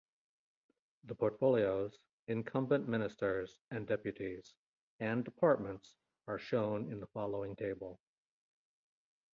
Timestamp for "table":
7.55-7.99